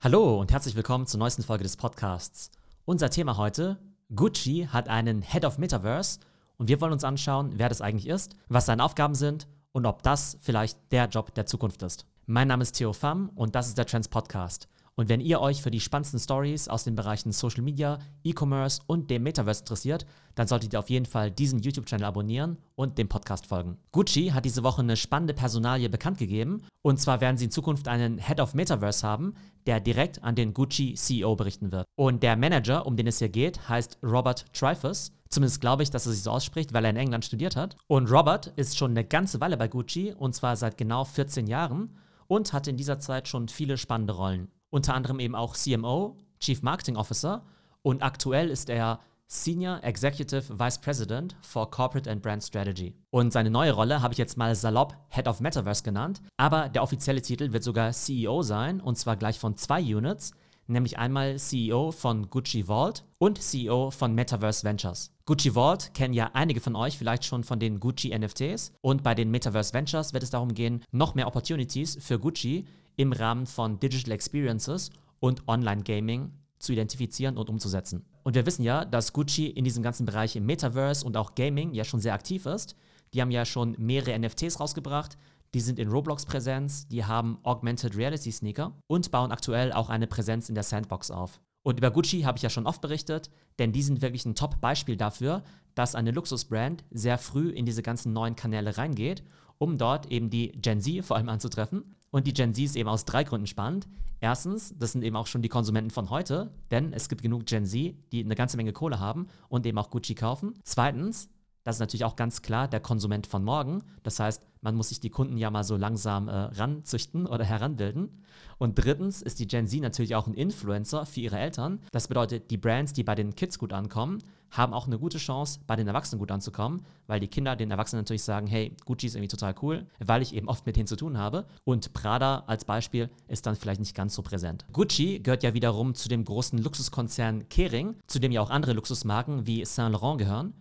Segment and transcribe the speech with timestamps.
[0.00, 2.52] Hallo und herzlich willkommen zur neuesten Folge des Podcasts.
[2.84, 3.78] Unser Thema heute:
[4.14, 6.20] Gucci hat einen Head of Metaverse
[6.56, 10.04] und wir wollen uns anschauen, wer das eigentlich ist, was seine Aufgaben sind und ob
[10.04, 12.06] das vielleicht der Job der Zukunft ist.
[12.26, 14.68] Mein Name ist Theo Pham und das ist der Trends Podcast.
[14.98, 19.10] Und wenn ihr euch für die spannendsten Stories aus den Bereichen Social Media, E-Commerce und
[19.10, 20.04] dem Metaverse interessiert,
[20.34, 23.78] dann solltet ihr auf jeden Fall diesen YouTube-Channel abonnieren und dem Podcast folgen.
[23.92, 26.64] Gucci hat diese Woche eine spannende Personalie bekannt gegeben.
[26.82, 29.34] Und zwar werden sie in Zukunft einen Head of Metaverse haben,
[29.66, 31.86] der direkt an den Gucci CEO berichten wird.
[31.94, 35.12] Und der Manager, um den es hier geht, heißt Robert Dreyfus.
[35.28, 37.76] Zumindest glaube ich, dass er sich so ausspricht, weil er in England studiert hat.
[37.86, 41.96] Und Robert ist schon eine ganze Weile bei Gucci und zwar seit genau 14 Jahren
[42.26, 46.62] und hatte in dieser Zeit schon viele spannende Rollen unter anderem eben auch CMO, Chief
[46.62, 47.44] Marketing Officer.
[47.82, 49.00] Und aktuell ist er
[49.30, 52.94] Senior Executive Vice President for Corporate and Brand Strategy.
[53.10, 56.82] Und seine neue Rolle habe ich jetzt mal salopp Head of Metaverse genannt, aber der
[56.82, 60.32] offizielle Titel wird sogar CEO sein und zwar gleich von zwei Units,
[60.68, 65.12] nämlich einmal CEO von Gucci Vault und CEO von Metaverse Ventures.
[65.24, 69.14] Gucci Vault kennen ja einige von euch vielleicht schon von den Gucci NFTs und bei
[69.14, 73.80] den Metaverse Ventures wird es darum gehen, noch mehr Opportunities für Gucci im Rahmen von
[73.80, 78.04] Digital Experiences und Online-Gaming zu identifizieren und umzusetzen.
[78.24, 81.72] Und wir wissen ja, dass Gucci in diesem ganzen Bereich im Metaverse und auch Gaming
[81.72, 82.76] ja schon sehr aktiv ist.
[83.14, 85.16] Die haben ja schon mehrere NFTs rausgebracht,
[85.54, 90.06] die sind in Roblox Präsenz, die haben Augmented Reality Sneaker und bauen aktuell auch eine
[90.06, 91.40] Präsenz in der Sandbox auf.
[91.62, 94.96] Und über Gucci habe ich ja schon oft berichtet, denn die sind wirklich ein Top-Beispiel
[94.96, 95.42] dafür,
[95.74, 99.22] dass eine Luxusbrand sehr früh in diese ganzen neuen Kanäle reingeht,
[99.58, 102.88] um dort eben die Gen Z vor allem anzutreffen und die Gen Z ist eben
[102.88, 103.88] aus drei Gründen spannend.
[104.20, 107.66] Erstens, das sind eben auch schon die Konsumenten von heute, denn es gibt genug Gen
[107.66, 110.54] Z, die eine ganze Menge Kohle haben und eben auch Gucci kaufen.
[110.64, 111.28] Zweitens,
[111.68, 113.82] das ist natürlich auch ganz klar der Konsument von morgen.
[114.02, 118.22] Das heißt, man muss sich die Kunden ja mal so langsam äh, ranzüchten oder heranbilden.
[118.56, 121.80] Und drittens ist die Gen Z natürlich auch ein Influencer für ihre Eltern.
[121.92, 125.60] Das bedeutet, die Brands, die bei den Kids gut ankommen, haben auch eine gute Chance,
[125.66, 129.14] bei den Erwachsenen gut anzukommen, weil die Kinder den Erwachsenen natürlich sagen, hey, Gucci ist
[129.14, 131.44] irgendwie total cool, weil ich eben oft mit denen zu tun habe.
[131.64, 134.64] Und Prada als Beispiel ist dann vielleicht nicht ganz so präsent.
[134.72, 139.46] Gucci gehört ja wiederum zu dem großen Luxuskonzern Kering, zu dem ja auch andere Luxusmarken
[139.46, 140.54] wie Saint Laurent gehören.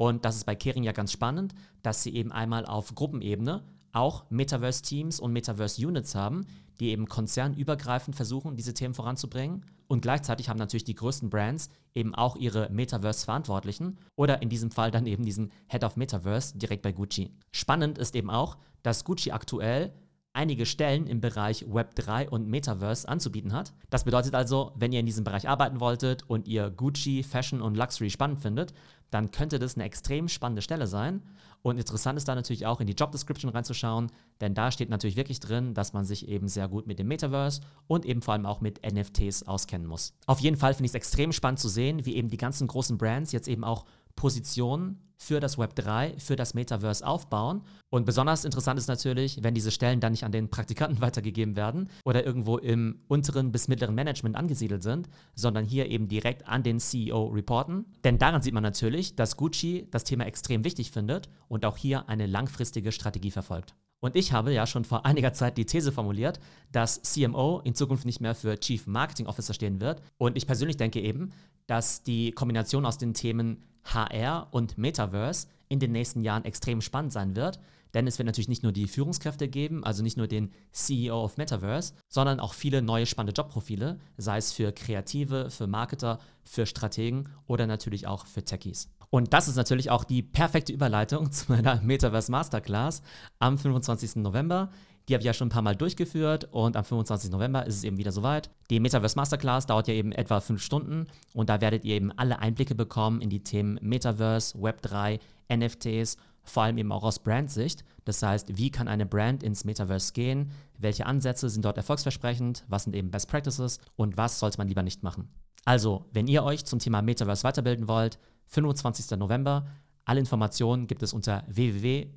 [0.00, 3.62] Und das ist bei Kering ja ganz spannend, dass sie eben einmal auf Gruppenebene
[3.92, 6.46] auch Metaverse-Teams und Metaverse-Units haben,
[6.80, 9.66] die eben konzernübergreifend versuchen, diese Themen voranzubringen.
[9.88, 14.90] Und gleichzeitig haben natürlich die größten Brands eben auch ihre Metaverse-Verantwortlichen oder in diesem Fall
[14.90, 17.34] dann eben diesen Head of Metaverse direkt bei Gucci.
[17.52, 19.92] Spannend ist eben auch, dass Gucci aktuell
[20.32, 23.72] einige Stellen im Bereich Web3 und Metaverse anzubieten hat.
[23.90, 27.76] Das bedeutet also, wenn ihr in diesem Bereich arbeiten wolltet und ihr Gucci, Fashion und
[27.76, 28.72] Luxury spannend findet,
[29.10, 31.22] dann könnte das eine extrem spannende Stelle sein.
[31.62, 35.16] Und interessant ist da natürlich auch in die Job Description reinzuschauen, denn da steht natürlich
[35.16, 38.46] wirklich drin, dass man sich eben sehr gut mit dem Metaverse und eben vor allem
[38.46, 40.14] auch mit NFTs auskennen muss.
[40.26, 42.96] Auf jeden Fall finde ich es extrem spannend zu sehen, wie eben die ganzen großen
[42.96, 43.84] Brands jetzt eben auch
[44.16, 47.60] Positionen für das Web 3, für das Metaverse aufbauen.
[47.90, 51.90] Und besonders interessant ist natürlich, wenn diese Stellen dann nicht an den Praktikanten weitergegeben werden
[52.06, 56.80] oder irgendwo im unteren bis mittleren Management angesiedelt sind, sondern hier eben direkt an den
[56.80, 57.84] CEO reporten.
[58.02, 62.08] Denn daran sieht man natürlich, dass Gucci das Thema extrem wichtig findet und auch hier
[62.08, 63.74] eine langfristige Strategie verfolgt.
[64.02, 66.40] Und ich habe ja schon vor einiger Zeit die These formuliert,
[66.72, 70.00] dass CMO in Zukunft nicht mehr für Chief Marketing Officer stehen wird.
[70.16, 71.30] Und ich persönlich denke eben,
[71.66, 77.12] dass die Kombination aus den Themen HR und Metaverse in den nächsten Jahren extrem spannend
[77.12, 77.60] sein wird.
[77.94, 81.36] Denn es wird natürlich nicht nur die Führungskräfte geben, also nicht nur den CEO of
[81.36, 87.28] Metaverse, sondern auch viele neue spannende Jobprofile, sei es für Kreative, für Marketer, für Strategen
[87.46, 88.88] oder natürlich auch für Techies.
[89.10, 93.02] Und das ist natürlich auch die perfekte Überleitung zu meiner Metaverse Masterclass
[93.40, 94.16] am 25.
[94.16, 94.70] November.
[95.10, 97.32] Die habe ich ja schon ein paar Mal durchgeführt und am 25.
[97.32, 98.48] November ist es eben wieder soweit.
[98.70, 102.38] Die Metaverse Masterclass dauert ja eben etwa fünf Stunden und da werdet ihr eben alle
[102.38, 105.18] Einblicke bekommen in die Themen Metaverse, Web3,
[105.52, 107.84] NFTs, vor allem eben auch aus Brandsicht.
[108.04, 110.52] Das heißt, wie kann eine Brand ins Metaverse gehen?
[110.78, 112.64] Welche Ansätze sind dort erfolgsversprechend?
[112.68, 113.80] Was sind eben Best Practices?
[113.96, 115.28] Und was sollte man lieber nicht machen?
[115.64, 119.18] Also, wenn ihr euch zum Thema Metaverse weiterbilden wollt, 25.
[119.18, 119.66] November.
[120.04, 122.10] Alle Informationen gibt es unter www.theo.net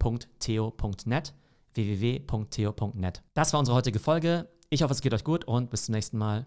[1.75, 3.23] www.theo.net.
[3.33, 4.49] Das war unsere heutige Folge.
[4.69, 6.45] Ich hoffe, es geht euch gut und bis zum nächsten Mal.